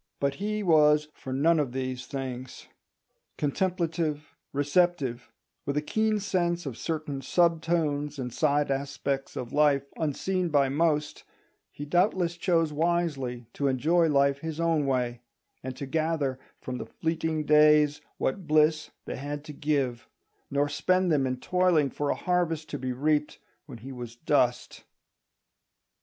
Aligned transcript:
But 0.19 0.33
he 0.41 0.63
was 0.63 1.09
for 1.13 1.31
none 1.31 1.59
of 1.59 1.73
these 1.73 2.07
things. 2.07 2.65
Contemplative, 3.37 4.33
receptive, 4.51 5.31
with 5.63 5.77
a 5.77 5.81
keen 5.83 6.19
sense 6.19 6.65
of 6.65 6.75
certain 6.75 7.21
sub 7.21 7.61
tones 7.61 8.17
and 8.17 8.33
side 8.33 8.71
aspects 8.71 9.35
of 9.35 9.53
life 9.53 9.83
unseen 9.97 10.49
by 10.49 10.69
most, 10.69 11.23
he 11.71 11.85
doubtless 11.85 12.35
chose 12.35 12.73
wisely 12.73 13.45
to 13.53 13.67
enjoy 13.67 14.07
life 14.09 14.39
his 14.39 14.59
own 14.59 14.87
way, 14.87 15.21
and 15.61 15.75
to 15.77 15.85
gather 15.85 16.39
from 16.59 16.79
the 16.79 16.87
fleeting 16.87 17.45
days 17.45 18.01
what 18.17 18.47
bliss 18.47 18.89
they 19.05 19.17
had 19.17 19.43
to 19.43 19.53
give, 19.53 20.09
nor 20.49 20.67
spend 20.67 21.11
them 21.11 21.27
in 21.27 21.37
toiling 21.37 21.91
for 21.91 22.09
a 22.09 22.15
harvest 22.15 22.69
to 22.71 22.79
be 22.79 22.91
reaped 22.91 23.37
when 23.67 23.77
he 23.77 23.91
was 23.91 24.15
dust. 24.15 24.83